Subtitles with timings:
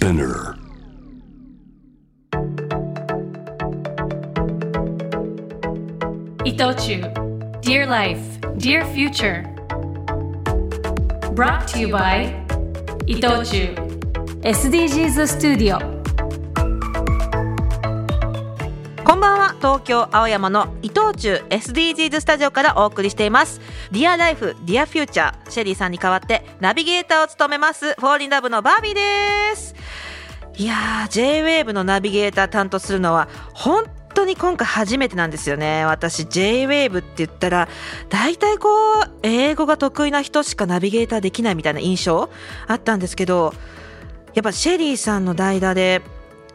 [0.00, 0.56] Spinner.
[6.42, 7.02] 伊藤忠
[7.60, 8.18] Dear Life,
[8.56, 9.44] Dear Future.
[11.34, 12.32] Brought to you by
[13.06, 13.74] 伊藤忠
[14.40, 15.78] SDGs スタジオ
[19.04, 23.60] こんばんは東京青山の伊藤忠 SDGs スタジオからお送りしています。
[23.92, 29.69] Dear Life, Dear Future シェリーさんに代わってナビゲーターを務めますフォーリンラブのバービーです
[30.60, 35.86] いやー J-WAVE のナビゲーター担当するのは本当に今回初めてなんですよね。
[35.86, 37.66] 私 J-WAVE って言ったら
[38.10, 38.68] 大体こ
[39.00, 42.28] う英語が得意な人しかナビゲーターできないみたいな印象
[42.66, 43.54] あったんですけど
[44.34, 46.02] やっぱシェリーさんの代打で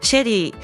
[0.00, 0.54] シェリー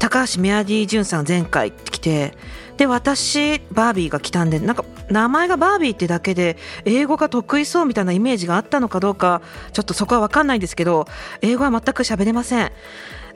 [0.00, 2.34] 高橋メアディ・ジュンさん前回来て
[2.76, 9.42] で私バービーが来たんでなんか名前がバービーってだけで英語が得意そうみたいなイメージがあったのかどうか
[9.72, 11.06] ちょっとそこは分かんないんですけど
[11.42, 12.72] 英語は全く喋れません。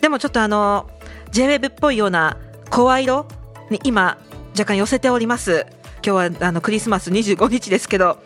[0.01, 0.89] でもちょっとあの
[1.33, 2.37] JWEB っぽいような
[2.71, 3.27] 声色
[3.71, 4.19] に今
[4.51, 5.67] 若干寄せております。
[6.05, 8.19] 今日はあのクリスマス25日ですけど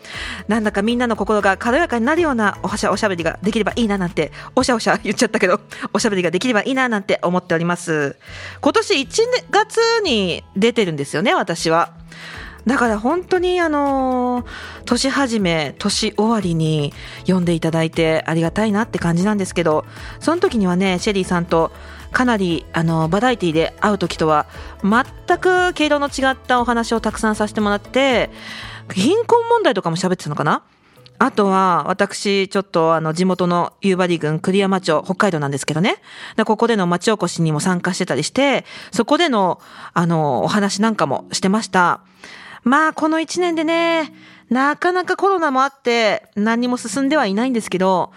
[0.49, 5.61] なんだかみんなの心が軽やかになるようなおしゃおしゃべりができればいいななんておしゃおしゃ言っちゃったけど
[5.93, 8.17] おしゃべりができればいいななんて思っております。
[8.59, 9.07] 今年1
[9.49, 11.93] 月に出てるんですよね私は。
[12.69, 14.45] だから本当にあの
[14.85, 19.85] 年始め年終わりに読んでいただいてありがたいなって感じなんですけど
[20.19, 21.71] その時にはねシェリーさんと
[22.11, 24.45] かなりあのバラエティで会う時とは
[24.83, 28.29] 全く毛色の違ったお話をたくさんさせてもらって
[28.93, 30.61] 貧困問題とかも喋ってたのかな？
[31.21, 35.97] あとは、私、ちょっと、あの、地元の夕張郡栗山町、北海道なんですけどね。
[36.45, 39.59] ここでの町おこしにも参加してたりして、そこでの、
[39.93, 41.99] あの、お話なんかもしてました。
[42.63, 44.13] まあ、この一年でね、
[44.49, 48.11] なかなかコロナもあって、何にも進んではいないんですけど、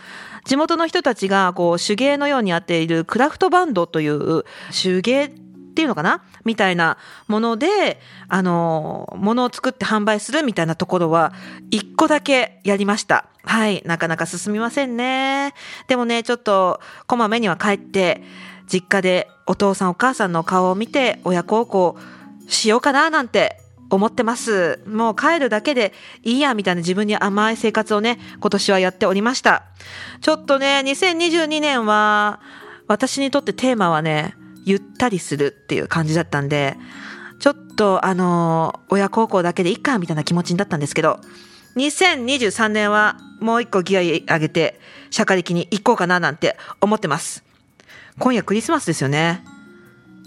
[0.44, 5.28] 地元の人たちがこう手芸のようにやっているクラフトバンドという手芸っ
[5.74, 6.22] ていうのかな？
[6.44, 11.32] みたいなもので、あの、ものを作って販売するみたいなところは、
[11.70, 13.26] 一個だけやりました。
[13.44, 13.82] はい。
[13.86, 15.54] なかなか進みませんね。
[15.86, 18.22] でもね、ちょっと、こまめには帰って、
[18.66, 21.96] 実家でお父さんお母さんの顔を見て、親孝行
[22.48, 23.61] しようかななんて
[23.92, 24.80] 思ってます。
[24.86, 25.92] もう帰るだけで
[26.22, 29.64] いいや、みたいな自分に甘い生活をね、今年はやっておりました。
[30.22, 32.40] ちょっとね、2022年は、
[32.88, 36.76] 私にとってテーマはね、ゆったりするっていう感じだったんで、
[37.38, 41.20] ちょっとあの、親孝行だけでいいか、みたいな気持ちになったんですけど、
[41.76, 44.80] 2023年はもう一個ギア上げて、
[45.10, 47.44] 社会的に行こうかななんて思ってます。
[48.18, 49.44] 今夜クリスマスですよね。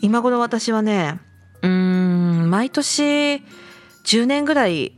[0.02, 1.20] 今頃私はね、
[1.62, 2.05] うーん、
[2.56, 3.44] 毎年
[4.06, 4.94] 10年ぐらい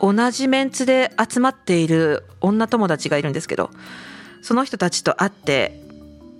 [0.00, 3.70] 同じメンツで集まっている女友達がいるんですけど、
[4.40, 5.80] その人たちと会って、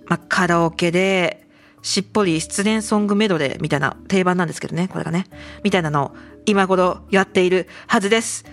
[0.05, 1.45] まあ、カラオケで、
[1.81, 5.25] しっぽり失恋ソングメドレーみたいな定番なんですけどね、これがね。
[5.65, 6.15] みたいなのを
[6.45, 8.45] 今頃やっているはずです。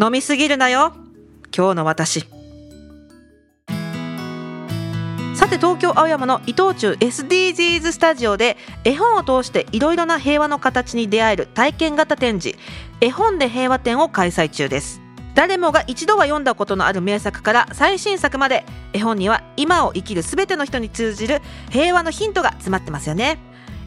[0.00, 0.94] 飲みすぎるなよ
[1.54, 2.35] 今日の私。
[5.46, 12.58] さて東京青山の伊藤忠 SDGs スタジオで絵本を通していろいろな平和の形に出会える体験型展示
[13.00, 15.00] 絵本で平和展を開催中です。
[15.36, 21.40] 誰もが一度は読んだことのある名作から最新作まで絵本には今を生きる全ての人に通じる
[21.70, 23.38] 平和のヒントが詰まってますよね。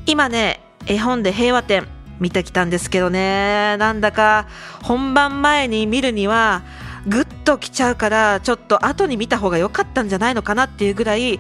[0.06, 1.90] 今ね絵本で平和展
[2.22, 3.76] 見てきたんですけどね。
[3.76, 4.48] なんだか
[4.82, 6.64] 本番前に見るには
[7.10, 11.40] ぐっときちゃうからちょっと後に見た方が良かったんじゃないのかなっていうぐらい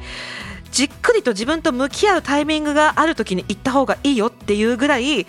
[0.71, 5.25] じっくりと自分と向き合うタイミングがある時に行った方がいいよっていうぐらい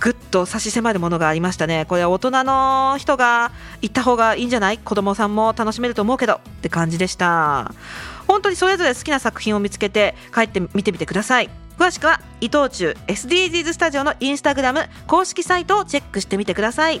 [0.00, 1.86] ぐっと差し迫るものがありましたね。
[1.88, 4.78] これは大人の人が行った方がいいんじゃない？
[4.78, 7.72] 子供さんも楽しめると思うけどって感じでした。
[8.26, 11.50] 本当にそれぞれ好きな作品を見つけて帰って見てみてください。
[11.78, 17.00] 詳しくは伊藤忠 SDGs スタジオのインスタグラム公式サイトをチェックしてみてください。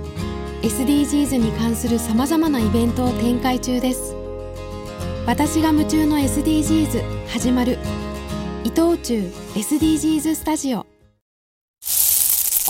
[0.61, 4.15] SDGs に関するさまざまなイベントを展開中です。
[5.25, 7.79] 私が夢中の SDGs 始まる。
[8.63, 10.85] 伊藤忠 SDGs スタジオ。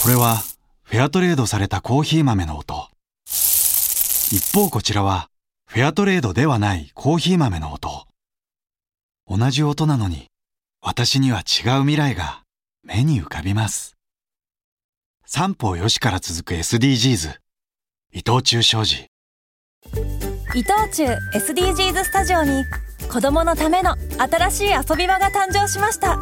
[0.01, 0.37] これは
[0.83, 2.87] フェアトレードされたコーヒー豆の音。
[3.25, 5.29] 一方こちらは
[5.67, 8.07] フェアトレードではないコーヒー豆の音。
[9.27, 10.27] 同じ音なのに、
[10.81, 12.43] 私には違う未来が
[12.83, 13.97] 目に浮かびます。
[15.25, 17.41] 三方よしから続く SDGs。
[18.13, 19.07] 伊藤忠商事。
[20.53, 22.65] 伊藤忠 SDGs スタジオに
[23.09, 26.19] 子供のための新しい遊び場が誕生しました。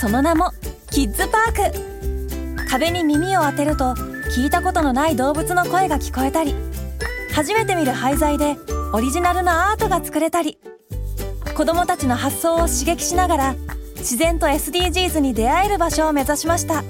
[0.00, 0.50] その名も
[0.90, 2.68] キッズパーク。
[2.68, 3.94] 壁に耳を当てると
[4.34, 6.54] 聞いたことのない動物の声が聞こえたり
[7.32, 8.56] 初めて見る廃材で
[8.92, 10.58] オリジナルのアートが作れたり
[11.56, 13.54] 子供たちの発想を刺激しながら
[13.96, 16.82] 自然と SDGs に出会える場所を目指しました。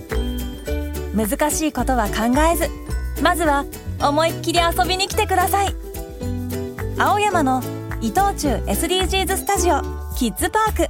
[1.14, 2.68] 難しいことは考えず
[3.22, 3.64] まずは
[4.02, 5.74] 思いっきり遊びに来てください。
[6.98, 7.62] 青山の
[8.00, 9.82] 伊藤忠 SDGs スタジオ
[10.16, 10.88] キッズパーク。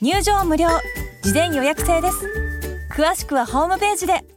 [0.00, 0.68] 入場無料。
[1.22, 2.28] 事前予約制です。
[2.90, 4.33] 詳しくはホームページで。